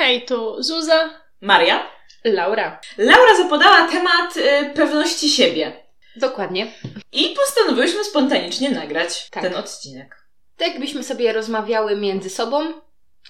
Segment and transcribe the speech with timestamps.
[0.00, 1.10] Hej, tu Zuza.
[1.40, 1.90] Maria.
[2.24, 2.80] Laura.
[2.98, 5.72] Laura zapodała temat y, pewności siebie.
[6.16, 6.72] Dokładnie.
[7.12, 9.42] I postanowiłyśmy spontanicznie nagrać Tak.
[9.42, 10.16] ten odcinek.
[10.56, 12.72] Tak jakbyśmy sobie rozmawiały między sobą,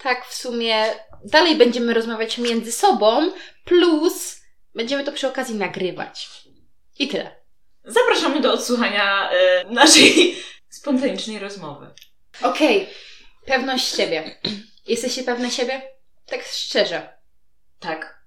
[0.03, 0.85] tak w sumie
[1.25, 3.31] dalej będziemy rozmawiać między sobą,
[3.65, 4.41] plus
[4.75, 6.29] będziemy to przy okazji nagrywać.
[6.99, 7.35] I tyle.
[7.83, 10.35] Zapraszamy do odsłuchania y, naszej
[10.79, 11.87] spontanicznej rozmowy.
[12.41, 12.89] Okej,
[13.45, 14.35] pewność siebie.
[14.87, 15.90] Jesteście pewne siebie?
[16.31, 17.17] Tak szczerze.
[17.79, 18.21] Tak.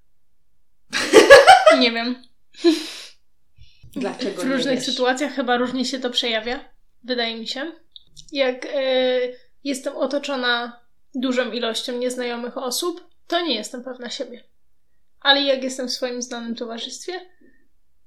[1.79, 2.23] Nie wiem.
[3.97, 4.87] Dlaczego W nie różnych wiesz?
[4.87, 6.75] sytuacjach chyba różnie się to przejawia.
[7.05, 7.73] Wydaje mi się.
[8.33, 8.79] Jak e,
[9.65, 10.81] jestem otoczona
[11.15, 14.45] dużą ilością nieznajomych osób, to nie jestem pewna siebie.
[15.21, 17.31] Ale jak jestem w swoim znanym towarzystwie,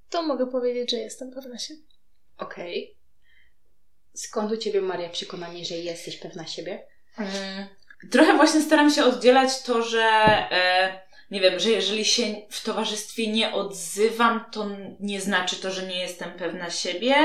[0.09, 1.81] to mogę powiedzieć, że jestem pewna siebie.
[2.37, 2.97] Okej.
[4.13, 6.87] Skąd u Ciebie, Maria, przekonanie, że jesteś pewna siebie?
[8.11, 10.03] Trochę właśnie staram się oddzielać to, że
[10.51, 14.67] e, nie wiem, że jeżeli się w towarzystwie nie odzywam, to
[14.99, 17.15] nie znaczy to, że nie jestem pewna siebie.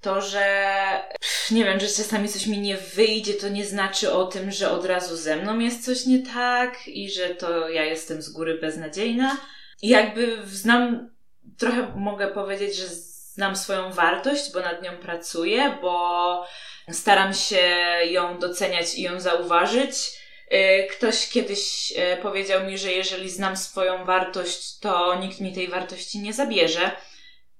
[0.00, 0.74] To, że
[1.20, 4.70] pff, nie wiem, że czasami coś mi nie wyjdzie, to nie znaczy o tym, że
[4.70, 8.58] od razu ze mną jest coś nie tak i że to ja jestem z góry
[8.58, 9.36] beznadziejna.
[9.82, 11.10] I jakby znam,
[11.58, 16.46] trochę mogę powiedzieć, że znam swoją wartość, bo nad nią pracuję, bo
[16.92, 17.60] staram się
[18.10, 19.90] ją doceniać i ją zauważyć.
[20.52, 25.68] Y, Ktoś kiedyś y, powiedział mi, że jeżeli znam swoją wartość, to nikt mi tej
[25.68, 26.90] wartości nie zabierze.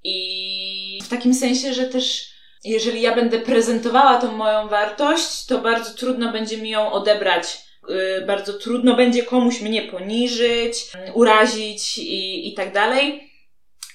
[0.04, 2.28] I w takim sensie, że też
[2.64, 7.58] jeżeli ja będę prezentowała tą moją wartość, to bardzo trudno będzie mi ją odebrać.
[7.90, 10.74] Y, Bardzo trudno będzie komuś mnie poniżyć,
[11.14, 13.32] urazić i, i tak dalej.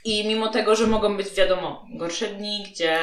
[0.06, 2.97] I mimo tego, że mogą być, wiadomo, gorsze dni, gdzie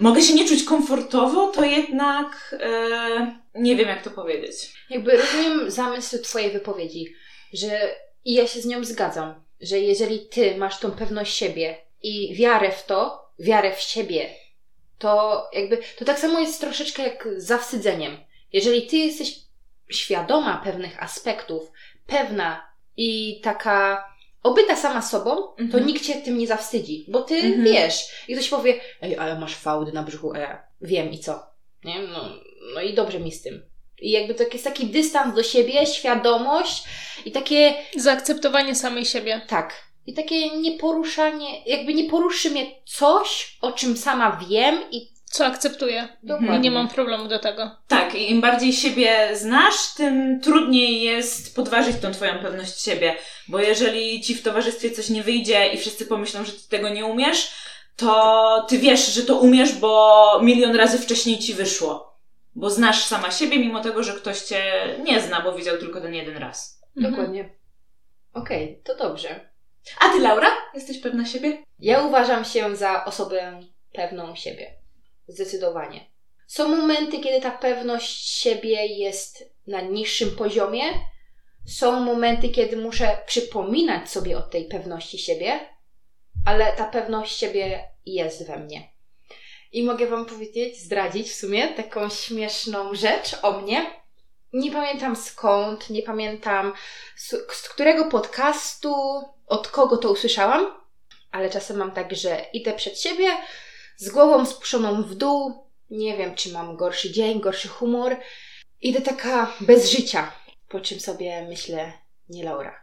[0.00, 4.72] mogę się nie czuć komfortowo, to jednak e, nie wiem, jak to powiedzieć.
[4.90, 7.14] Jakby rozumiem zamysł Twojej wypowiedzi,
[7.52, 12.34] że i ja się z nią zgadzam, że jeżeli Ty masz tą pewność siebie i
[12.34, 14.30] wiarę w to, wiarę w siebie,
[14.98, 18.16] to jakby to tak samo jest troszeczkę jak z zawstydzeniem.
[18.52, 19.36] Jeżeli Ty jesteś
[19.90, 21.72] świadoma pewnych aspektów,
[22.06, 24.04] pewna i taka
[24.44, 25.86] obyta sama sobą, to Mhm.
[25.86, 27.64] nikt cię tym nie zawstydzi, bo ty Mhm.
[27.64, 27.94] wiesz.
[28.28, 31.42] I ktoś powie, ej, ale masz fałdy na brzuchu, e, wiem i co?
[31.84, 31.98] Nie?
[31.98, 32.28] No,
[32.74, 33.62] no i dobrze mi z tym.
[34.00, 36.84] I jakby to jest taki dystans do siebie, świadomość
[37.24, 39.40] i takie, Zaakceptowanie samej siebie.
[39.48, 39.74] tak,
[40.06, 46.08] i takie nieporuszanie, jakby nie poruszy mnie coś, o czym sama wiem i Co akceptuję.
[46.22, 46.58] I dokładnie.
[46.58, 47.70] nie mam problemu do tego.
[47.88, 53.14] Tak, i im bardziej siebie znasz, tym trudniej jest podważyć tą twoją pewność siebie.
[53.48, 57.04] Bo jeżeli ci w towarzystwie coś nie wyjdzie i wszyscy pomyślą, że ty tego nie
[57.06, 57.54] umiesz,
[57.96, 62.18] to ty wiesz, że to umiesz, bo milion razy wcześniej ci wyszło.
[62.54, 64.62] Bo znasz sama siebie, mimo tego, że ktoś cię
[65.04, 66.82] nie zna, bo widział tylko ten jeden raz.
[66.96, 67.14] Mhm.
[67.14, 67.54] Dokładnie.
[68.34, 69.50] Okej, to dobrze.
[70.00, 70.48] A ty, Laura?
[70.74, 71.62] Jesteś pewna siebie?
[71.78, 73.60] Ja uważam się za osobę
[73.92, 74.83] pewną siebie.
[75.28, 76.14] Zdecydowanie.
[76.46, 80.82] Są momenty, kiedy ta pewność siebie jest na niższym poziomie.
[81.66, 85.60] Są momenty, kiedy muszę przypominać sobie o tej pewności siebie,
[86.46, 88.88] ale ta pewność siebie jest we mnie.
[89.72, 93.86] I mogę Wam powiedzieć, zdradzić w sumie taką śmieszną rzecz o mnie.
[94.52, 96.72] Nie pamiętam skąd, nie pamiętam
[97.16, 98.94] z, z którego podcastu,
[99.46, 100.66] od kogo to usłyszałam,
[101.30, 103.26] ale czasem mam tak, że idę przed siebie
[103.96, 108.16] z głową spuszczoną w dół, nie wiem, czy mam gorszy dzień, gorszy humor.
[108.80, 110.32] Idę taka bez życia,
[110.68, 111.92] po czym sobie myślę,
[112.28, 112.80] nie Laura,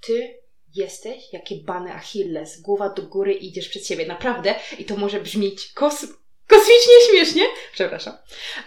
[0.00, 0.42] ty
[0.74, 4.54] jesteś jak bany Achilles, głowa do góry idziesz przed siebie, naprawdę.
[4.78, 6.06] I to może brzmieć kos
[6.52, 7.42] kosmicznie śmiesznie,
[7.72, 8.14] przepraszam.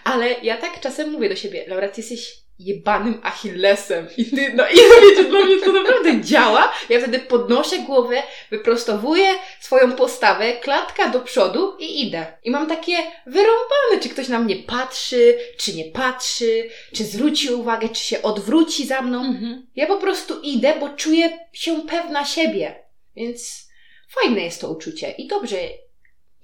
[0.04, 4.08] Ale ja tak czasem mówię do siebie, Laura, ty jesteś jebanym Achillesem.
[4.16, 4.76] I ty, no i
[5.08, 6.72] wiecie, dla mnie to naprawdę działa.
[6.88, 12.26] Ja wtedy podnoszę głowę, wyprostowuję swoją postawę, klatka do przodu i idę.
[12.44, 12.96] I mam takie
[13.26, 18.86] wyrąbane, czy ktoś na mnie patrzy, czy nie patrzy, czy zwróci uwagę, czy się odwróci
[18.86, 19.20] za mną.
[19.20, 19.66] Mhm.
[19.76, 22.84] Ja po prostu idę, bo czuję się pewna siebie.
[23.16, 23.68] Więc
[24.08, 25.56] fajne jest to uczucie i dobrze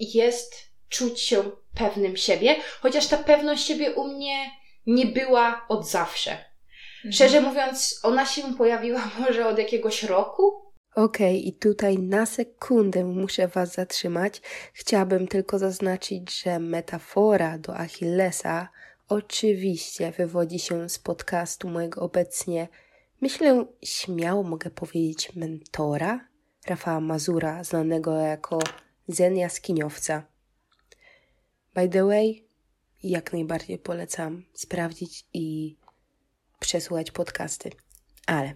[0.00, 1.42] jest czuć się
[1.74, 4.50] pewnym siebie, chociaż ta pewność siebie u mnie
[4.86, 6.44] nie była od zawsze.
[7.10, 10.72] Szczerze mówiąc, ona się pojawiła może od jakiegoś roku.
[10.94, 14.42] Okej, i tutaj na sekundę muszę Was zatrzymać.
[14.72, 18.68] Chciałabym tylko zaznaczyć, że metafora do Achillesa
[19.08, 22.68] oczywiście wywodzi się z podcastu mojego obecnie,
[23.20, 26.20] myślę, śmiało mogę powiedzieć, mentora
[26.66, 28.58] Rafała Mazura, znanego jako
[29.08, 30.31] Zen Jaskiniowca.
[31.74, 32.44] By the way,
[33.02, 35.76] jak najbardziej polecam sprawdzić i
[36.60, 37.70] przesłuchać podcasty.
[38.26, 38.54] Ale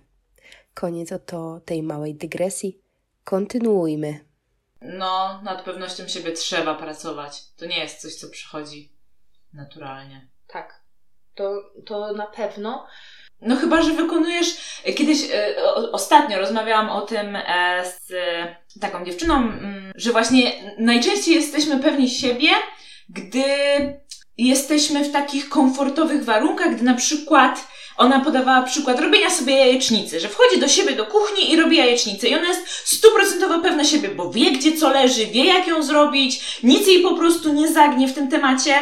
[0.76, 2.78] Koniec oto tej małej dygresji.
[3.24, 4.20] Kontynuujmy.
[4.82, 7.42] No, nad pewnością siebie trzeba pracować.
[7.56, 8.92] To nie jest coś, co przychodzi
[9.52, 10.28] naturalnie.
[10.46, 10.80] Tak.
[11.34, 12.86] To, to na pewno.
[13.40, 14.80] No chyba, że wykonujesz.
[14.96, 20.74] Kiedyś e, o, ostatnio rozmawiałam o tym e, z e, taką dziewczyną, mm, że właśnie
[20.78, 22.48] najczęściej jesteśmy pewni siebie,
[23.08, 23.44] gdy
[24.38, 30.28] jesteśmy w takich komfortowych warunkach, gdy na przykład ona podawała przykład robienia sobie jajecznicy, że
[30.28, 34.30] wchodzi do siebie do kuchni i robi jajecznicę i ona jest stuprocentowo pewna siebie, bo
[34.30, 38.14] wie gdzie co leży, wie jak ją zrobić, nic jej po prostu nie zagnie w
[38.14, 38.74] tym temacie,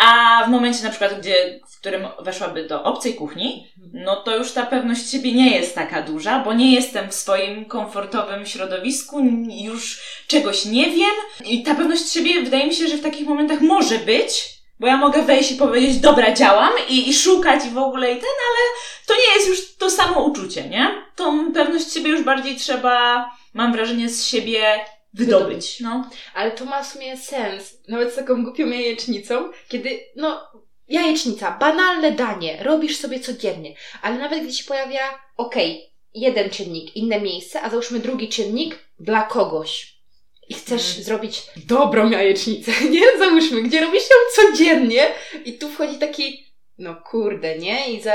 [0.00, 4.52] a w momencie na przykład, gdzie, w którym weszłaby do obcej kuchni, no to już
[4.52, 9.20] ta pewność siebie nie jest taka duża, bo nie jestem w swoim komfortowym środowisku,
[9.64, 13.60] już czegoś nie wiem i ta pewność siebie wydaje mi się, że w takich momentach
[13.60, 17.78] może być, bo ja mogę wejść i powiedzieć, dobra, działam i, i szukać i w
[17.78, 21.04] ogóle i ten, ale to nie jest już to samo uczucie, nie?
[21.16, 24.84] Tą pewność siebie już bardziej trzeba, mam wrażenie, z siebie
[25.14, 25.80] wydobyć.
[25.80, 26.10] No.
[26.34, 30.48] Ale to ma w sumie sens, nawet z taką głupią jajecznicą, kiedy, no,
[30.88, 36.96] jajecznica, banalne danie, robisz sobie codziennie, ale nawet gdy się pojawia, okej, okay, jeden czynnik,
[36.96, 40.00] inne miejsce, a załóżmy drugi czynnik dla kogoś
[40.48, 41.04] i chcesz mm.
[41.04, 43.18] zrobić dobrą jajecznicę, nie?
[43.18, 45.06] Załóżmy, gdzie robisz ją codziennie
[45.44, 46.46] i tu wchodzi taki,
[46.78, 47.92] no kurde, nie?
[47.92, 48.12] I za,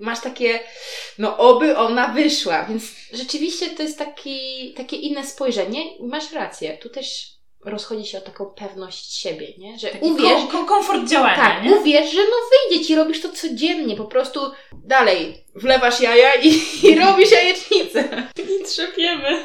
[0.00, 0.60] masz takie,
[1.18, 6.88] no oby ona wyszła, więc rzeczywiście to jest taki, takie inne spojrzenie masz rację, tu
[6.88, 9.78] też rozchodzi się o taką pewność siebie, nie?
[9.78, 10.42] Że Taki uwierz...
[10.52, 11.74] Kom komfort działania, Tak, nie?
[11.76, 12.36] uwierz, że no
[12.70, 14.40] wyjdzie ci, robisz to codziennie, po prostu
[14.72, 18.28] dalej wlewasz jaja i, i robisz jajecznicę.
[18.60, 19.44] I trzepiemy.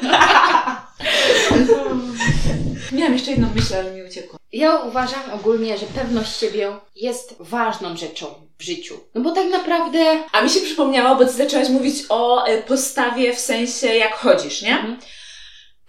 [2.92, 4.38] Miałam jeszcze jedną myśl, ale mi uciekła.
[4.52, 8.26] Ja uważam ogólnie, że pewność siebie jest ważną rzeczą
[8.58, 9.00] w życiu.
[9.14, 9.98] No bo tak naprawdę...
[10.32, 14.62] A mi się przypomniało, bo ty zaczęłaś mówić o e, postawie w sensie jak chodzisz,
[14.62, 14.72] nie?
[14.78, 14.98] Mhm.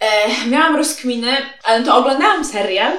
[0.01, 1.31] E, miałam rozkminy,
[1.63, 2.93] ale to oglądałam serial.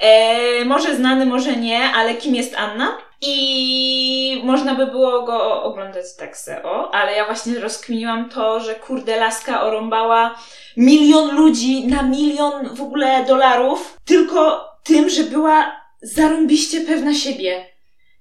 [0.00, 2.98] E, może znany, może nie, ale kim jest Anna?
[3.20, 8.74] I można by było go oglądać tak se, o, ale ja właśnie rozkminiłam to, że
[8.74, 10.38] kurde laska orąbała
[10.76, 17.66] milion ludzi na milion w ogóle dolarów tylko tym, że była zarąbiście pewna siebie.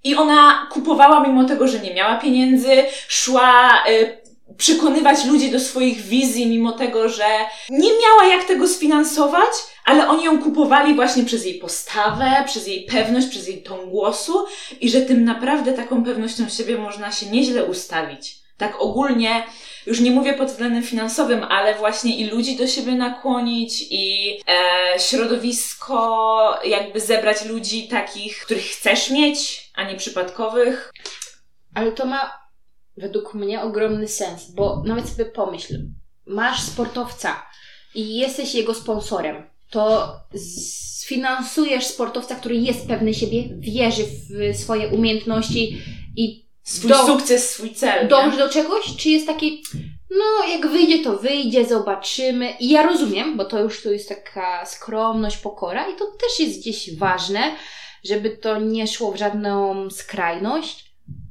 [0.04, 4.27] I ona kupowała mimo tego, że nie miała pieniędzy, szła y,
[4.58, 7.26] przekonywać ludzi do swoich wizji, mimo tego, że
[7.70, 9.52] nie miała jak tego sfinansować,
[9.86, 14.46] ale oni ją kupowali właśnie przez jej postawę, przez jej pewność, przez jej ton głosu
[14.82, 18.36] i że tym naprawdę taką pewnością siebie można się nieźle ustawić.
[18.58, 19.44] Tak ogólnie,
[19.86, 25.00] już nie mówię pod względem finansowym, ale właśnie i ludzi do siebie nakłonić, i e,
[25.00, 30.92] środowisko, jakby zebrać ludzi takich, których chcesz mieć, a nie przypadkowych.
[31.76, 32.47] Ale to ma
[32.98, 35.74] według mnie ogromny sens, bo nawet sobie pomyśl,
[36.26, 37.46] masz sportowca
[37.96, 40.14] i jesteś jego sponsorem, to
[41.08, 45.82] sfinansujesz sportowca, który jest pewny siebie, wierzy w swoje umiejętności
[46.16, 48.08] i swój do, sukces, swój cel.
[48.08, 49.64] Dąży do czegoś, czy jest taki,
[50.10, 52.52] no jak wyjdzie, to wyjdzie, zobaczymy.
[52.60, 56.60] I ja rozumiem, bo to już tu jest taka skromność, pokora i to też jest
[56.60, 57.56] gdzieś ważne,
[58.04, 60.87] żeby to nie szło w żadną skrajność,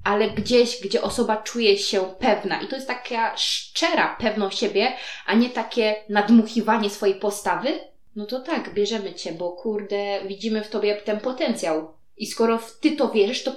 [0.07, 2.61] ale gdzieś, gdzie osoba czuje się pewna.
[2.61, 4.93] I to jest taka szczera pewność siebie,
[5.27, 7.81] a nie takie nadmuchiwanie swojej postawy.
[8.17, 11.95] No to tak, bierzemy cię, bo kurde, widzimy w tobie ten potencjał.
[12.17, 13.53] I skoro ty to wierzysz, to,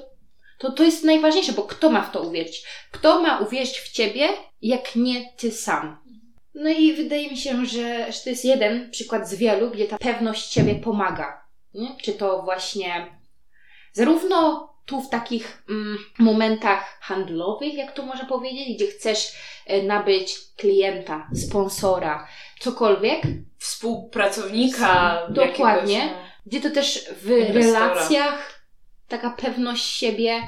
[0.57, 2.63] to to jest najważniejsze, bo kto ma w to uwierzyć?
[2.91, 4.27] Kto ma uwierzyć w ciebie,
[4.61, 5.97] jak nie ty sam?
[6.53, 9.97] No i wydaje mi się, że, że to jest jeden przykład z wielu, gdzie ta
[9.97, 11.43] pewność ciebie pomaga.
[11.73, 11.87] Nie?
[12.01, 13.07] Czy to właśnie
[13.93, 19.31] zarówno tu w takich mm, momentach handlowych, jak to można powiedzieć, gdzie chcesz
[19.65, 22.27] e, nabyć klienta, sponsora,
[22.59, 23.21] cokolwiek.
[23.57, 25.21] Współpracownika.
[25.29, 25.93] Dokładnie.
[25.93, 27.87] Jakiegoś, no, gdzie to też w inwestora.
[27.87, 28.63] relacjach
[29.07, 30.41] taka pewność siebie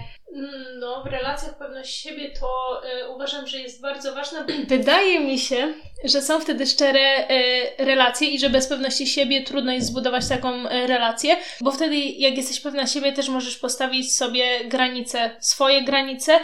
[0.79, 4.45] no, w relacjach pewność siebie to y, uważam, że jest bardzo ważna.
[4.67, 5.73] Wydaje mi się,
[6.03, 10.65] że są wtedy szczere y, relacje i że bez pewności siebie trudno jest zbudować taką
[10.65, 16.39] y, relację, bo wtedy jak jesteś pewna siebie, też możesz postawić sobie granice, swoje granice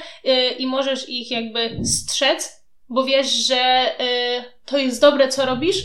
[0.60, 3.91] i możesz ich jakby strzec, bo wiesz, że
[4.65, 5.77] to jest dobre, co robisz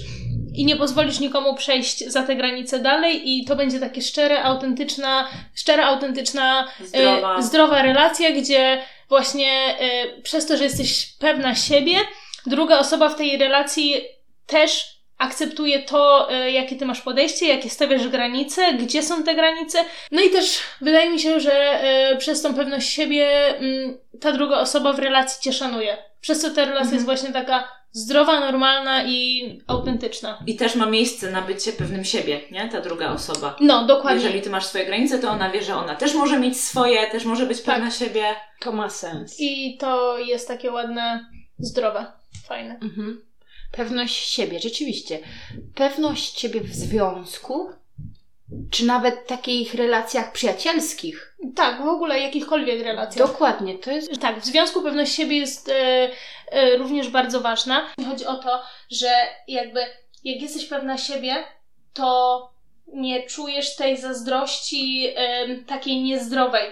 [0.54, 5.28] i nie pozwolisz nikomu przejść za te granice dalej i to będzie takie szczere, autentyczna,
[5.54, 11.54] szczera, autentyczna, e, zdrowa, e, zdrowa relacja, gdzie właśnie e, przez to, że jesteś pewna
[11.54, 11.96] siebie,
[12.46, 13.94] druga osoba w tej relacji
[14.46, 19.78] też akceptuje to, e, jakie ty masz podejście, jakie stawiasz granice, gdzie są te granice.
[20.10, 21.80] No i też wydaje mi się, że
[22.18, 25.96] przez tą pewność siebie mm, ta druga osoba w relacji cię szanuje.
[26.20, 26.94] Przez co ta relacja mhm.
[26.94, 30.38] jest właśnie taka zdrowa, normalna i autentyczna.
[30.46, 32.68] I też ma miejsce na bycie pewnym siebie, nie?
[32.68, 33.56] Ta druga osoba.
[33.60, 34.22] No, dokładnie.
[34.24, 37.24] Jeżeli ty masz swoje granice, to ona wie, że ona też może mieć swoje, też
[37.24, 37.74] może być Tak.
[37.74, 38.24] pewna siebie.
[38.60, 39.36] To ma sens.
[39.40, 41.26] I to jest takie ładne,
[41.58, 42.06] zdrowe,
[42.46, 42.78] fajne.
[42.82, 43.20] Mhm.
[43.72, 45.18] Pewność siebie, rzeczywiście.
[45.74, 47.70] Pewność siebie w związku,
[48.70, 51.36] czy nawet takich relacjach przyjacielskich.
[51.54, 53.28] Tak, w ogóle jakichkolwiek relacjach.
[53.28, 54.20] Dokładnie, to jest.
[54.20, 56.08] Tak, w związku pewność siebie jest e,
[56.78, 57.88] również bardzo ważna.
[58.08, 59.08] Chodzi o to, że
[59.48, 59.80] jakby
[60.24, 61.44] jak jesteś pewna siebie,
[61.94, 62.50] to
[62.86, 65.14] nie czujesz tej zazdrości
[65.66, 66.70] takiej niezdrowej.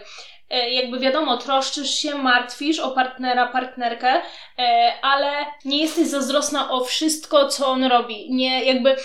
[0.51, 4.23] E, jakby wiadomo, troszczysz się, martwisz o partnera, partnerkę,
[4.59, 8.27] e, ale nie jesteś zazdrosna o wszystko, co on robi.
[8.31, 8.97] Nie, jakby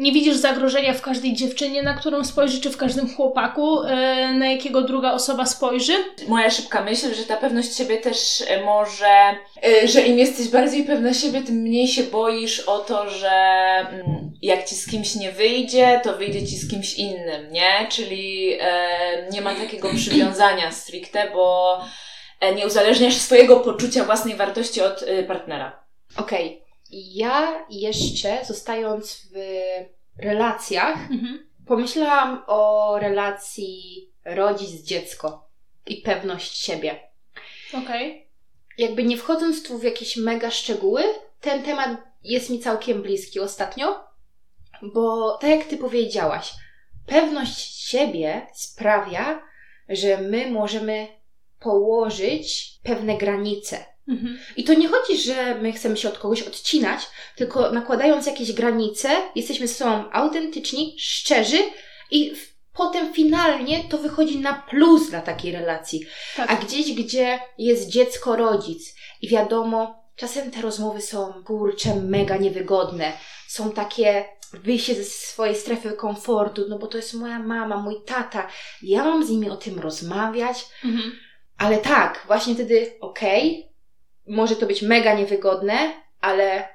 [0.00, 4.46] nie widzisz zagrożenia w każdej dziewczynie, na którą spojrzy, czy w każdym chłopaku, e, na
[4.46, 5.92] jakiego druga osoba spojrzy.
[6.28, 10.84] Moja szybka myśl, że ta pewność siebie też e, może, e, że im jesteś bardziej
[10.84, 15.32] pewna siebie, tym mniej się boisz o to, że mm, jak ci z kimś nie
[15.32, 17.86] wyjdzie, to wyjdzie ci z kimś innym, nie?
[17.88, 18.58] Czyli
[19.32, 21.78] nie ma takiego przywiązania stricte, bo
[22.56, 25.84] nie uzależniasz swojego poczucia własnej wartości od partnera.
[26.16, 26.69] Okej.
[26.90, 29.36] Ja jeszcze, zostając w
[30.22, 30.98] relacjach,
[31.66, 35.48] pomyślałam o relacji rodzic-dziecko
[35.86, 37.00] i pewność siebie.
[37.84, 38.26] Okej.
[38.78, 41.02] Jakby nie wchodząc tu w jakieś mega szczegóły,
[41.40, 44.04] ten temat jest mi całkiem bliski ostatnio,
[44.82, 46.52] bo tak jak ty powiedziałaś,
[47.06, 49.42] pewność siebie sprawia,
[49.88, 51.19] że my możemy
[51.60, 53.84] położyć pewne granice.
[54.08, 54.38] Mhm.
[54.56, 57.00] I to nie chodzi, że my chcemy się od kogoś odcinać,
[57.36, 61.58] tylko nakładając jakieś granice, jesteśmy ze sobą autentyczni, szczerzy
[62.10, 62.32] i
[62.72, 66.06] potem finalnie to wychodzi na plus dla takiej relacji.
[66.36, 66.50] Tak.
[66.50, 73.12] A gdzieś, gdzie jest dziecko, rodzic i wiadomo, czasem te rozmowy są kurcze, mega niewygodne.
[73.48, 78.48] Są takie wyjście ze swojej strefy komfortu, no bo to jest moja mama, mój tata.
[78.82, 81.12] Ja mam z nimi o tym rozmawiać, Mhm.
[81.60, 83.66] Ale tak, właśnie wtedy okej,
[84.28, 85.78] może to być mega niewygodne,
[86.20, 86.68] ale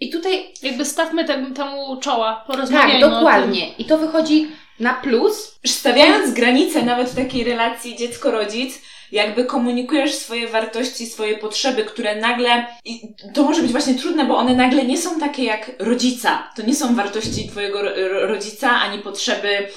[0.00, 3.72] i tutaj Jakby stawmy tem, temu czoła, tak, porozmawiajmy o dokładnie.
[3.78, 4.48] I to wychodzi
[4.80, 5.58] na plus.
[5.66, 8.82] Stawiając granice nawet w takiej relacji dziecko-rodzic,
[9.12, 13.00] jakby komunikujesz swoje wartości, swoje potrzeby, które nagle, i
[13.34, 16.50] to może być właśnie trudne, bo one nagle nie są takie jak rodzica.
[16.56, 19.68] To nie są wartości twojego ro- ro- rodzica, ani potrzeby,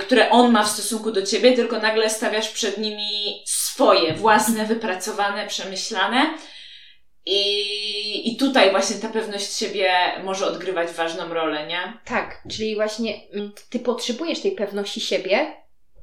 [0.00, 5.46] które on ma w stosunku do ciebie, tylko nagle stawiasz przed nimi swoje, własne, wypracowane,
[5.46, 6.34] przemyślane.
[7.26, 9.92] I, I tutaj właśnie ta pewność siebie
[10.24, 11.98] może odgrywać ważną rolę, nie?
[12.04, 15.56] Tak, czyli właśnie mm, ty potrzebujesz tej pewności siebie,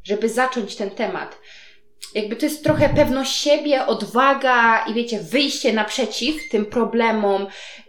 [0.03, 1.37] żeby zacząć ten temat.
[2.13, 7.47] Jakby to jest trochę pewność siebie, odwaga i wiecie, wyjście naprzeciw tym problemom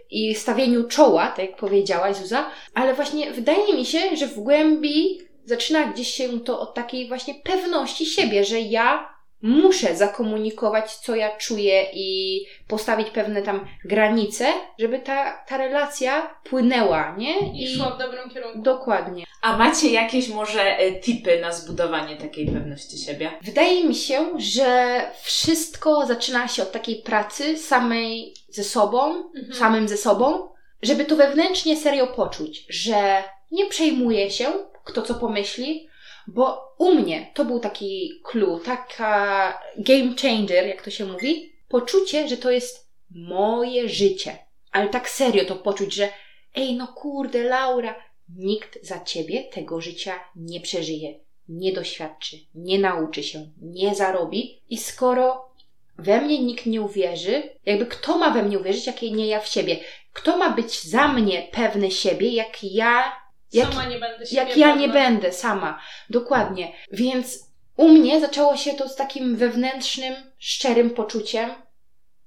[0.09, 5.27] i stawieniu czoła, tak jak powiedziałaś Zuza, ale właśnie wydaje mi się, że w głębi
[5.47, 11.37] zaczyna gdzieś się to od takiej właśnie pewności siebie, że ja muszę zakomunikować, co ja
[11.37, 14.45] czuję i postawić pewne tam granice,
[14.79, 17.63] żeby ta, ta relacja płynęła, nie?
[17.63, 18.59] I szła w dobrym kierunku.
[18.61, 19.23] Dokładnie.
[19.41, 23.31] A macie jakieś może e, tipy na zbudowanie takiej pewności siebie?
[23.41, 29.53] Wydaje mi się, że wszystko zaczyna się od takiej pracy samej ze sobą, Mhm.
[29.53, 30.49] samym ze sobą,
[30.81, 34.45] żeby to wewnętrznie serio poczuć, że nie przejmuję się,
[34.87, 35.87] kto co pomyśli,
[36.27, 42.27] bo u mnie to był taki clue, taka game changer, jak to się mówi, poczucie,
[42.27, 44.37] że to jest moje życie.
[44.71, 46.09] Ale tak serio to poczuć, że
[46.55, 47.95] ej, no kurde, Laura,
[48.35, 54.61] nikt za ciebie tego życia nie przeżyje, nie doświadczy, nie nauczy się, nie zarobi.
[54.69, 55.49] I skoro
[55.97, 59.47] we mnie nikt nie uwierzy, jakby kto ma we mnie uwierzyć, jak nie ja w
[59.47, 59.79] siebie?
[60.13, 64.57] Kto ma być za mnie pewny siebie, jak ja jak, Sama nie będę siebie jak
[64.57, 65.81] ja nie będę sama.
[66.09, 66.73] Dokładnie.
[66.91, 71.49] Więc u mnie zaczęło się to z takim wewnętrznym, szczerym poczuciem,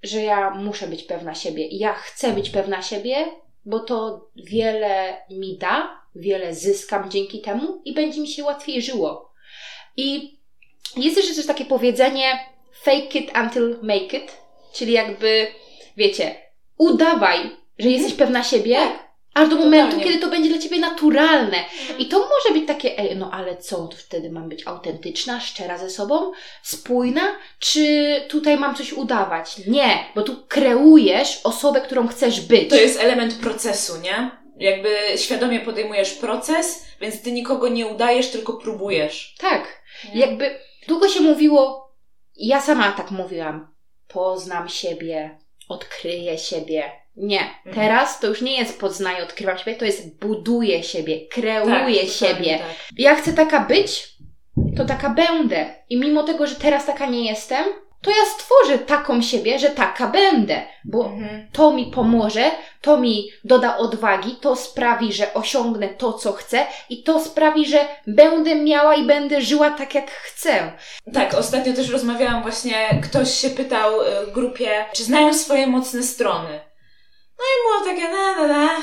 [0.03, 1.67] że ja muszę być pewna siebie.
[1.67, 3.27] I ja chcę być pewna siebie,
[3.65, 9.33] bo to wiele mi da, wiele zyskam dzięki temu i będzie mi się łatwiej żyło.
[9.97, 10.39] I
[10.97, 12.39] jest jeszcze też takie powiedzenie
[12.83, 14.37] fake it until make it,
[14.73, 15.47] czyli jakby,
[15.97, 16.35] wiecie,
[16.79, 19.10] udawaj, że jesteś pewna siebie, Tak.
[19.35, 21.57] Aż do momentu, kiedy to będzie dla ciebie naturalne.
[21.81, 21.99] Mhm.
[21.99, 25.79] I to może być takie, ej, no ale co, to wtedy mam być autentyczna, szczera
[25.79, 26.33] ze sobą,
[26.63, 27.23] spójna,
[27.59, 29.59] czy tutaj mam coś udawać?
[29.67, 32.71] Nie, bo tu kreujesz osobę, którą chcesz być.
[32.71, 34.31] To jest element procesu, nie?
[34.57, 39.35] Jakby świadomie podejmujesz proces, więc ty nikogo nie udajesz, tylko próbujesz.
[39.39, 39.83] Tak.
[40.15, 40.21] Nie?
[40.21, 40.59] Jakby
[40.89, 41.91] długo się mówiło,
[42.37, 43.75] ja sama tak mówiłam,
[44.09, 47.00] poznam siebie, odkryję siebie.
[47.17, 47.41] Nie.
[47.75, 52.59] Teraz to już nie jest poznaję, odkrywam siebie, to jest buduję siebie, kreuję Tak, siebie.
[52.59, 52.67] Tak.
[52.99, 54.09] Ja chcę taka być,
[54.77, 55.75] to taka będę.
[55.91, 57.65] I mimo tego, że teraz taka nie jestem,
[58.03, 60.63] to ja stworzę taką siebie, że taka będę.
[60.85, 61.47] Bo Mhm.
[61.53, 62.51] to mi pomoże,
[62.81, 67.79] to mi doda odwagi, to sprawi, że osiągnę to, co chcę i to sprawi, że
[68.07, 70.73] będę miała i będę żyła tak, jak chcę.
[71.15, 76.03] Tak, ostatnio też rozmawiałam właśnie, ktoś się pytał y, w grupie, czy znają swoje mocne
[76.03, 76.61] strony.
[77.41, 78.77] No i było takie na, na, na.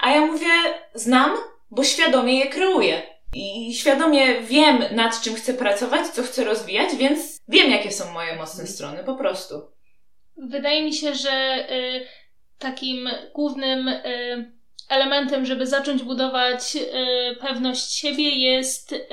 [0.00, 0.48] A ja mówię,
[0.94, 1.36] znam,
[1.70, 3.02] bo świadomie je kreuję.
[3.34, 8.36] I świadomie wiem, nad czym chcę pracować, co chcę rozwijać, więc wiem, jakie są moje
[8.36, 9.62] mocne strony, po prostu.
[10.36, 12.06] Wydaje mi się, że y,
[12.58, 14.52] takim głównym y,
[14.88, 19.06] elementem, żeby zacząć budować y, pewność siebie, jest y,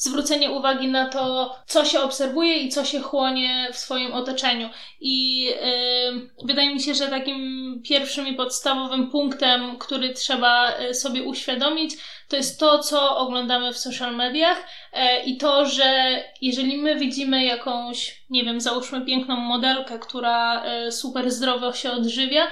[0.00, 4.68] zwrócenie uwagi na to, co się obserwuje i co się chłonie w swoim otoczeniu.
[5.00, 11.22] I y, wydaje mi się, że takim pierwszym i podstawowym punktem, który trzeba y, sobie
[11.22, 11.96] uświadomić,
[12.30, 17.44] to jest to, co oglądamy w social mediach e, i to, że jeżeli my widzimy
[17.44, 22.46] jakąś, nie wiem, załóżmy piękną modelkę, która e, super zdrowo się odżywia,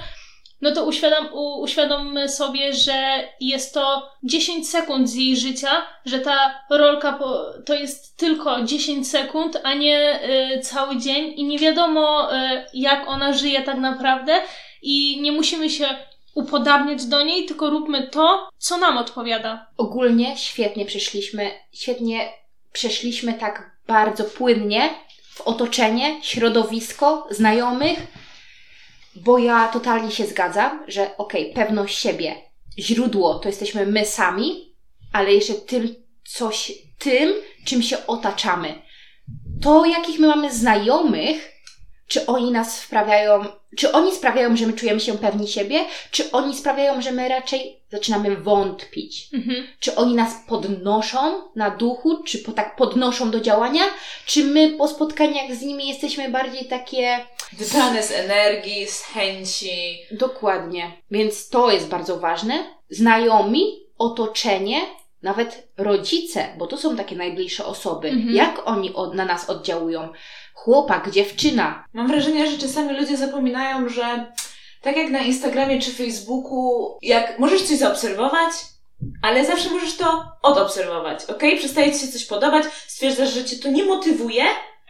[0.61, 5.69] no to uświadom, u, uświadommy sobie, że jest to 10 sekund z jej życia,
[6.05, 11.43] że ta rolka po, to jest tylko 10 sekund, a nie e, cały dzień i
[11.43, 14.41] nie wiadomo e, jak ona żyje tak naprawdę
[14.81, 15.87] i nie musimy się
[16.35, 19.67] upodabniać do niej, tylko róbmy to, co nam odpowiada.
[19.77, 22.29] Ogólnie świetnie przeszliśmy, świetnie
[22.71, 24.89] przeszliśmy tak bardzo płynnie
[25.35, 27.99] w otoczenie, środowisko, znajomych,
[29.23, 32.35] bo ja totalnie się zgadzam, że okej, pewność siebie,
[32.79, 34.75] źródło to jesteśmy my sami,
[35.13, 35.95] ale jeszcze tym,
[36.27, 37.33] coś, tym,
[37.65, 38.81] czym się otaczamy.
[39.61, 41.51] To, jakich my mamy znajomych,
[42.07, 43.45] czy oni nas wprawiają,
[43.77, 47.79] czy oni sprawiają, że my czujemy się pewni siebie, czy oni sprawiają, że my raczej
[47.91, 49.67] zaczynamy wątpić Mhm.
[49.79, 53.83] czy oni nas podnoszą na duchu, czy po, tak podnoszą do działania,
[54.25, 57.19] czy my po spotkaniach z nimi jesteśmy bardziej takie
[57.53, 59.99] Wypane z energii, z chęci.
[60.11, 60.91] dokładnie.
[61.11, 62.63] Więc to jest bardzo ważne.
[62.89, 64.81] Znajomi, otoczenie,
[65.21, 68.09] nawet rodzice, bo to są takie najbliższe osoby.
[68.09, 68.35] Mhm.
[68.35, 70.09] Jak oni od, na nas oddziałują?
[70.53, 71.85] Chłopak, dziewczyna.
[71.93, 74.33] Mam wrażenie, że czasami ludzie zapominają, że
[74.81, 78.51] tak jak na Instagramie czy Facebooku, jak możesz coś zaobserwować,
[79.21, 81.43] ale zawsze możesz to odobserwować, ok?
[81.57, 84.43] Przestaje ci się coś podobać, stwierdzasz, że cię to nie motywuje,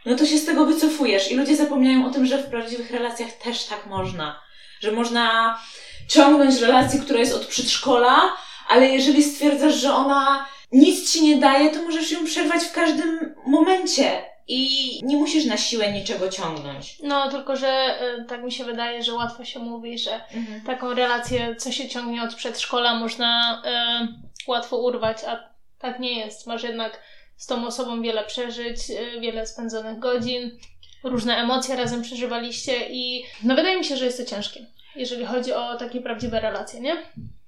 [0.06, 1.30] no to się z tego wycofujesz.
[1.30, 4.40] I ludzie zapominają o tym, że w prawdziwych relacjach też tak można.
[4.80, 5.58] Że można
[6.08, 8.36] ciągnąć relację, która jest od przedszkola,
[8.68, 13.34] ale jeżeli stwierdzasz, że ona nic ci nie daje, to możesz ją przerwać w każdym
[13.46, 14.30] momencie.
[14.52, 16.98] I nie musisz na siłę niczego ciągnąć.
[17.02, 20.20] No, tylko że y, tak mi się wydaje, że łatwo się mówi, że
[20.66, 23.62] taką relację, co się ciągnie od przedszkola, można
[24.46, 26.46] y, łatwo urwać, a tak nie jest.
[26.46, 27.00] Masz jednak
[27.40, 30.58] z tą osobą wiele przeżyć, y, wiele spędzonych godzin,
[31.04, 35.52] różne emocje razem przeżywaliście i no wydaje mi się, że jest to ciężkie, jeżeli chodzi
[35.52, 36.96] o takie prawdziwe relacje, nie?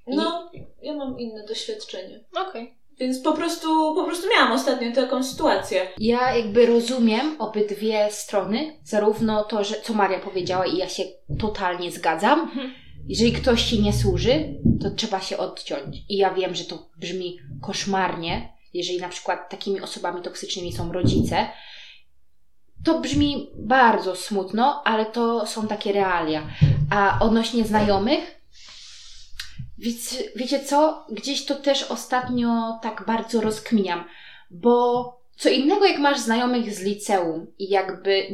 [0.06, 0.50] No,
[0.82, 2.20] ja mam inne doświadczenie.
[2.48, 2.74] Okej.
[2.98, 5.86] Więc po prostu, po prostu miałam ostatnio taką sytuację.
[5.98, 11.02] Ja jakby rozumiem obydwie strony, zarówno to, że, co Maria powiedziała i ja się
[11.38, 12.40] totalnie zgadzam.
[12.40, 12.72] Mhm.
[13.08, 15.96] Jeżeli ktoś ci nie służy, to trzeba się odciąć.
[16.08, 21.46] I ja wiem, że to brzmi koszmarnie, jeżeli na przykład takimi osobami toksycznymi są rodzice.
[22.84, 26.46] To brzmi bardzo smutno, ale to są takie realia.
[26.90, 28.40] A odnośnie znajomych,
[29.78, 31.06] więc wiecie co?
[31.12, 34.04] Gdzieś to też ostatnio tak bardzo rozkminiam,
[34.50, 35.04] bo
[35.36, 38.26] co innego jak masz znajomych z liceum i jakby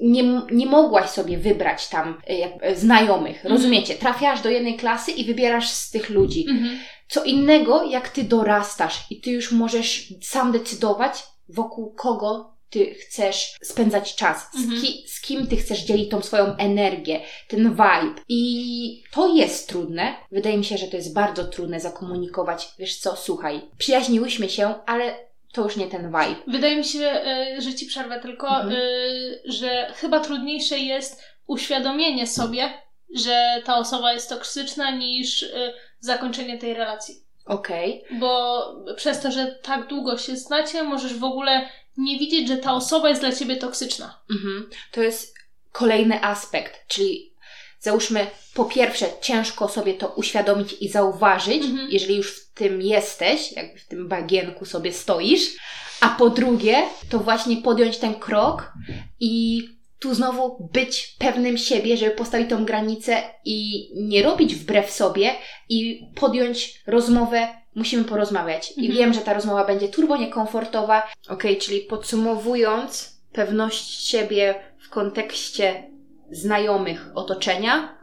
[0.00, 3.54] nie, nie mogłaś sobie wybrać tam y, jak, y, znajomych, Mhm.
[3.54, 3.94] rozumiecie?
[3.94, 6.46] Trafiasz do jednej klasy i wybierasz z tych ludzi.
[6.48, 6.78] Mhm.
[7.14, 11.12] Co innego jak ty dorastasz i ty już możesz sam decydować,
[11.48, 14.80] wokół kogo ty chcesz spędzać czas, z, Mhm.
[14.82, 18.14] ki, z kim ty chcesz dzielić tą swoją energię, ten vibe.
[18.28, 20.14] I to jest trudne.
[20.32, 22.68] Wydaje mi się, że to jest bardzo trudne zakomunikować.
[22.78, 25.14] Wiesz co, słuchaj, przyjaźniłyśmy się, ale
[25.52, 26.36] to już nie ten vibe.
[26.46, 27.22] Wydaje mi się,
[27.58, 28.72] y, że ci przerwę tylko, Mhm.
[28.72, 32.70] y, że chyba trudniejsze jest uświadomienie sobie,
[33.14, 35.72] że ta osoba jest toksyczna, niż y,
[36.04, 37.24] zakończenie tej relacji.
[37.46, 38.04] Okej.
[38.20, 38.64] Bo
[38.96, 43.08] przez to, że tak długo się znacie, możesz w ogóle nie widzieć, że ta osoba
[43.08, 44.18] jest dla ciebie toksyczna.
[44.30, 44.70] Mhm.
[44.92, 45.34] To jest
[45.72, 47.34] kolejny aspekt, czyli
[47.80, 51.90] załóżmy, po pierwsze, ciężko sobie to uświadomić i zauważyć, Mhm.
[51.90, 55.56] jeżeli już w tym jesteś, jakby w tym bagienku sobie stoisz,
[56.00, 58.72] a po drugie, to właśnie podjąć ten krok
[59.20, 59.62] i
[60.04, 65.30] tu znowu być pewnym siebie, żeby postawić tą granicę i nie robić wbrew sobie
[65.68, 67.48] i podjąć rozmowę.
[67.74, 68.72] Musimy porozmawiać.
[68.76, 68.98] I Mhm.
[68.98, 71.02] wiem, że ta rozmowa będzie turbo niekomfortowa.
[71.28, 75.90] Okej, czyli podsumowując, pewność siebie w kontekście
[76.30, 77.98] znajomych, otoczenia,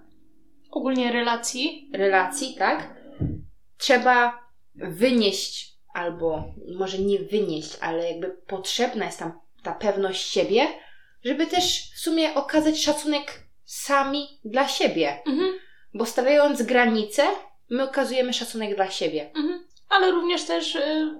[0.71, 1.89] Ogólnie relacji.
[1.93, 2.95] relacji, tak?
[3.77, 4.39] Trzeba
[4.75, 6.43] wynieść, albo
[6.77, 9.31] może nie wynieść, ale jakby potrzebna jest tam
[9.63, 10.67] ta pewność siebie,
[11.25, 15.19] żeby też w sumie okazać szacunek sami dla siebie.
[15.27, 15.51] Mhm.
[15.93, 17.23] Bo stawiając granice,
[17.69, 19.29] my okazujemy szacunek dla siebie.
[19.35, 19.65] Mhm.
[19.89, 21.13] Ale również też y,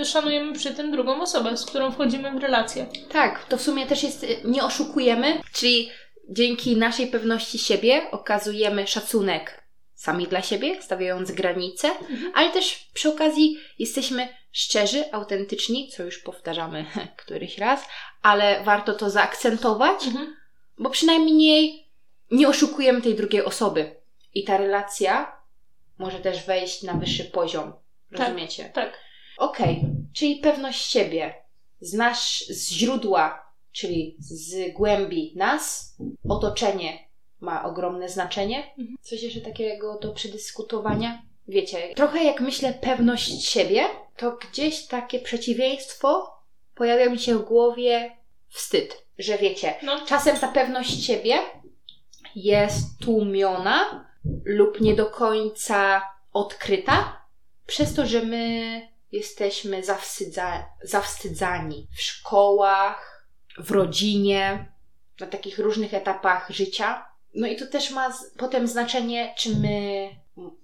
[0.00, 2.86] y, szanujemy przy tym drugą osobę, z którą wchodzimy w relację.
[3.12, 5.90] Tak, to w sumie też jest, y, nie oszukujemy, czyli
[6.28, 9.64] dzięki naszej pewności siebie okazujemy szacunek
[9.94, 12.32] sami dla siebie, stawiając granice, Mhm.
[12.34, 16.86] ale też przy okazji jesteśmy szczerzy, autentyczni, co już powtarzamy
[17.24, 17.84] któryś raz,
[18.22, 20.36] ale warto to zaakcentować, Mhm.
[20.78, 21.88] bo przynajmniej
[22.30, 23.96] nie oszukujemy tej drugiej osoby.
[24.34, 25.36] I ta relacja
[25.98, 27.72] może też wejść na wyższy poziom.
[28.10, 28.20] Tak.
[28.20, 28.64] Rozumiecie?
[28.74, 28.98] Tak.
[29.38, 31.34] Okej, czyli pewność siebie.
[31.80, 35.94] Znasz z źródła, czyli z głębi nas,
[36.28, 36.98] otoczenie
[37.40, 38.58] ma ogromne znaczenie.
[38.78, 38.96] Mhm.
[39.02, 41.22] Coś jeszcze takiego do przedyskutowania?
[41.48, 43.84] Wiecie, trochę jak myślę pewność siebie,
[44.16, 46.38] to gdzieś takie przeciwieństwo
[46.74, 48.16] pojawia mi się w głowie
[48.48, 49.04] wstyd.
[49.18, 50.06] Że wiecie, No.
[50.06, 51.38] czasem ta pewność siebie
[52.34, 54.06] jest tłumiona
[54.44, 57.24] lub nie do końca odkryta,
[57.66, 58.80] przez to, że my
[59.12, 63.26] jesteśmy zawstydza, zawstydzani w szkołach,
[63.58, 64.72] w rodzinie,
[65.20, 67.06] na takich różnych etapach życia.
[67.34, 70.08] No i to też ma potem znaczenie, czy my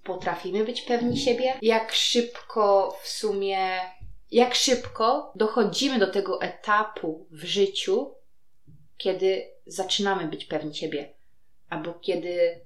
[0.03, 3.79] potrafimy być pewni siebie, jak szybko w sumie,
[4.31, 8.15] jak szybko dochodzimy do tego etapu w życiu,
[8.97, 11.13] kiedy zaczynamy być pewni siebie,
[11.69, 12.59] albo kiedy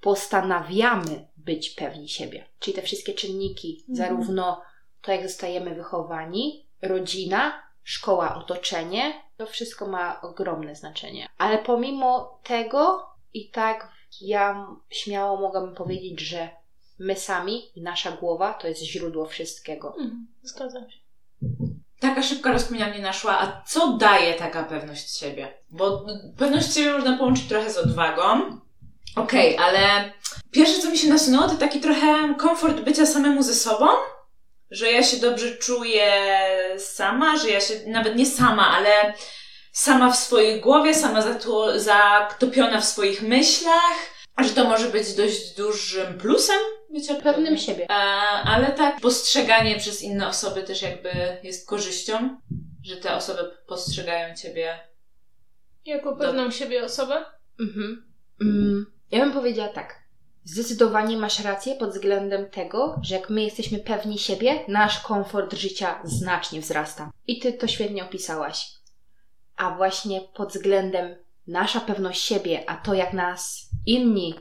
[0.00, 2.44] postanawiamy być pewni siebie.
[2.58, 3.96] Czyli te wszystkie czynniki, Mhm.
[3.96, 4.62] zarówno
[5.02, 11.28] to, jak zostajemy wychowani, rodzina, szkoła, otoczenie, to wszystko ma ogromne znaczenie.
[11.38, 16.48] Ale pomimo tego, i tak ja śmiało mogłabym powiedzieć, że
[16.98, 19.88] my sami i nasza głowa to jest źródło wszystkiego.
[19.88, 20.26] Mhm.
[20.42, 20.98] Zgadzam się.
[22.00, 25.54] Taka szybka rozkmina mnie naszła, a co daje taka pewność siebie?
[25.70, 26.06] Bo
[26.38, 28.60] pewność siebie można połączyć trochę z odwagą.
[29.16, 30.12] Okej, ale
[30.50, 33.86] pierwsze co mi się nasunęło to taki trochę komfort bycia samemu ze sobą.
[34.70, 36.12] Że ja się dobrze czuję
[36.78, 39.14] sama, że ja się nawet nie sama, ale
[39.72, 41.22] sama w swojej głowie, sama
[41.76, 43.96] zaktopiona w swoich myślach.
[44.38, 46.58] Że to może być dość dużym plusem
[46.96, 47.84] bycia Pewnym siebie.
[47.90, 47.94] E,
[48.44, 51.10] ale tak, postrzeganie przez inne osoby też jakby
[51.42, 52.40] jest korzyścią,
[52.82, 54.78] że te osoby postrzegają ciebie.
[55.84, 57.24] Jako pewną siebie osobę.
[57.60, 58.12] Mhm.
[58.40, 60.06] Mm, ja bym powiedziała tak.
[60.44, 66.00] Zdecydowanie masz rację pod względem tego, że jak my jesteśmy pewni siebie, nasz komfort życia
[66.04, 67.10] znacznie wzrasta.
[67.26, 68.68] I ty to świetnie opisałaś.
[69.56, 74.34] A właśnie pod względem nasza pewność siebie, a to jak nas inni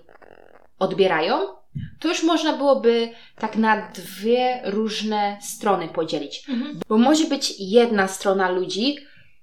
[0.80, 1.56] odbierają,
[2.00, 3.10] to już można byłoby
[3.40, 6.50] tak na dwie różne strony podzielić.
[6.50, 6.80] Mhm.
[6.90, 8.98] Bo może być jedna strona ludzi,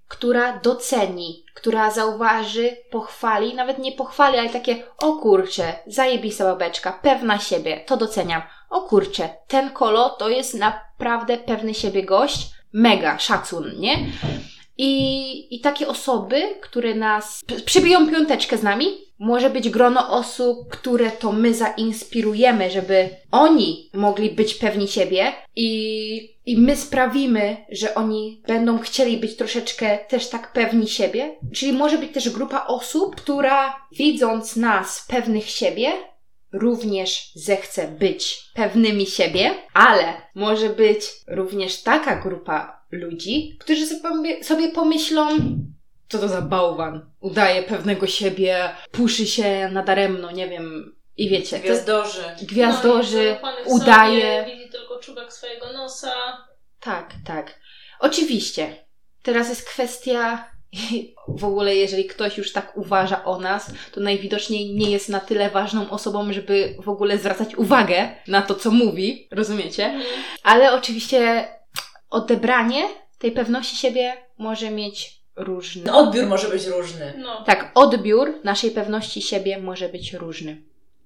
[0.09, 7.39] która doceni, która zauważy, pochwali, nawet nie pochwali, ale takie, o kurcze, zajebista babeczka, pewna
[7.39, 8.43] siebie, to doceniam.
[8.71, 13.99] O kurcze, ten kolo to jest naprawdę pewny siebie gość, mega, szacun, nie?
[14.85, 18.87] I, I takie osoby, które nas przybiją piąteczkę z nami,
[19.19, 25.33] może być grono osób, które to my zainspirujemy, żeby oni mogli być pewni siebie.
[25.57, 31.37] I, i my sprawimy, że oni będą chcieli być troszeczkę też tak pewni siebie.
[31.55, 35.93] Czyli może być też grupa osób, która widząc nas pewnych siebie,
[36.53, 44.69] również zechce być pewnymi siebie, ale może być również taka grupa ludzi, którzy sobie, sobie
[44.69, 45.29] pomyślą,
[46.09, 51.63] co to za bałwan, udaje pewnego siebie, puszy się nadaremno, nie wiem, i wiecie, to
[51.63, 52.25] Gwiazdorzy.
[52.43, 54.41] gwiazdorzy, No, udaje.
[54.41, 56.13] Sobie, widzi tylko czubek swojego nosa.
[56.81, 57.59] Tak, tak.
[58.01, 58.77] Oczywiście.
[59.23, 60.45] Teraz jest kwestia.
[61.29, 65.51] W ogóle, jeżeli ktoś już tak uważa o nas, to najwidoczniej nie jest na tyle
[65.51, 69.29] ważną osobą, żeby w ogóle zwracać uwagę na to, co mówi.
[69.31, 69.85] Rozumiecie?
[69.85, 70.23] Mhm.
[70.43, 71.49] Ale oczywiście
[72.13, 75.83] odebranie tej pewności siebie może mieć różny.
[75.87, 77.15] No, odbiór może być różny.
[77.19, 77.45] No.
[77.45, 80.63] Tak, odbiór naszej pewności siebie może być różny.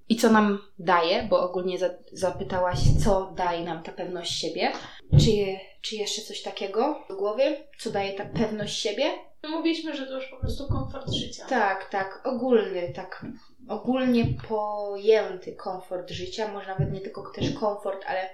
[0.09, 4.71] i co nam daje, bo ogólnie za, zapytałaś, co daje nam ta pewność siebie.
[5.19, 9.05] Czy, je, czy jeszcze coś takiego w głowie, co daje ta pewność siebie?
[9.43, 11.45] No mówiliśmy, że to już po prostu komfort życia.
[11.49, 13.25] Tak, tak, ogólny, tak
[13.69, 18.29] ogólnie pojęty komfort życia, może nawet nie tylko też komfort, ale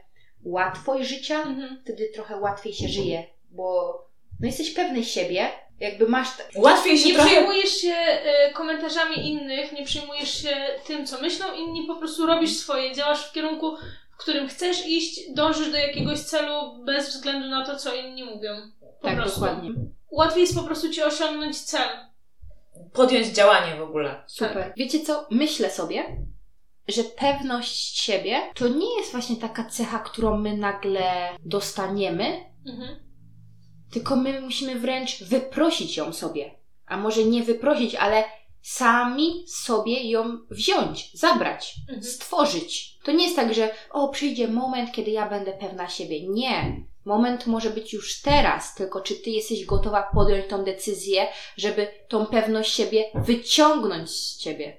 [0.46, 1.80] łatwość życia, Mhm.
[1.84, 3.94] wtedy trochę łatwiej się żyje, bo
[4.40, 6.38] no jesteś pewny siebie, jakby masz...
[6.38, 7.30] t- Łatwiej się Nie trochę...
[7.30, 10.56] przejmujesz się e, komentarzami innych, nie przejmujesz się
[10.88, 13.76] tym, co myślą inni, po prostu robisz swoje, działasz w kierunku,
[14.12, 18.56] w którym chcesz iść, dążysz do jakiegoś celu bez względu na to, co inni mówią.
[19.02, 19.40] Po tak, prostu.
[19.40, 19.70] dokładnie.
[20.12, 21.90] Łatwiej jest po prostu ci osiągnąć cel.
[22.94, 24.24] Podjąć działanie w ogóle.
[24.28, 24.74] Super.
[24.78, 25.28] Wiecie co?
[25.32, 26.04] Myślę sobie,
[26.88, 33.00] że pewność siebie to nie jest właśnie taka cecha, którą my nagle dostaniemy, Mhm.
[33.94, 36.56] tylko my musimy wręcz wyprosić ją sobie.
[36.86, 38.24] A może nie wyprosić, ale
[38.62, 42.04] sami sobie ją wziąć, zabrać, Mhm.
[42.04, 42.98] stworzyć.
[43.04, 46.28] To nie jest tak, że o, przyjdzie moment, kiedy ja będę pewna siebie.
[46.28, 46.82] Nie.
[47.06, 52.26] Moment może być już teraz, tylko czy ty jesteś gotowa podjąć tą decyzję, żeby tą
[52.26, 54.78] pewność siebie wyciągnąć z ciebie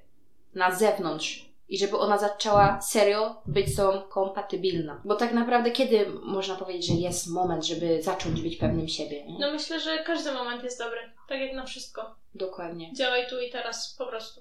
[0.54, 5.02] na zewnątrz i żeby ona zaczęła serio być z tobą kompatybilna.
[5.04, 9.26] Bo tak naprawdę kiedy można powiedzieć, że jest moment, żeby zacząć być pewnym siebie?
[9.26, 9.38] Nie?
[9.38, 11.00] No myślę, że każdy moment jest dobry.
[11.28, 12.16] Tak jak na wszystko.
[12.34, 12.92] Dokładnie.
[12.94, 14.40] Działaj tu i teraz, po prostu.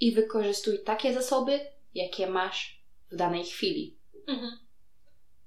[0.00, 1.60] I wykorzystuj takie zasoby,
[1.94, 3.96] jakie masz w danej chwili.
[4.26, 4.58] Mhm.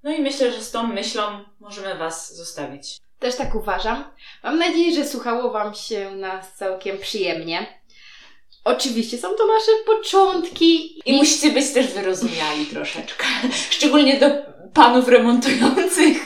[0.03, 1.23] No i myślę, że z tą myślą
[1.59, 2.97] możemy Was zostawić.
[3.19, 4.11] Też tak uważam.
[4.43, 7.67] Mam nadzieję, że słuchało Wam się nas całkiem przyjemnie.
[8.65, 13.25] Oczywiście są to nasze początki I musicie być też wyrozumiali troszeczkę.
[13.69, 14.25] Szczególnie do
[14.73, 16.17] panów remontujących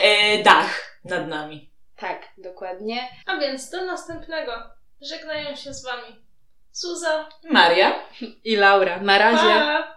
[0.00, 1.70] e, dach nad nami.
[1.96, 3.08] Tak, dokładnie.
[3.26, 4.52] A więc do następnego.
[5.00, 6.16] Żegnają się z wami
[6.72, 7.28] Suza.
[7.50, 7.94] Maria.
[8.44, 9.00] I Laura.
[9.00, 9.60] Na razie.
[9.60, 9.84] Pa!